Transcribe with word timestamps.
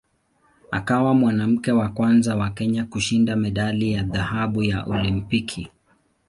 Akawa 0.71 1.13
mwanamke 1.13 1.71
wa 1.71 1.89
kwanza 1.89 2.35
wa 2.35 2.49
Kenya 2.49 2.85
kushinda 2.85 3.35
medali 3.35 3.91
ya 3.93 4.03
dhahabu 4.03 4.63
ya 4.63 4.83
Olimpiki. 4.83 5.69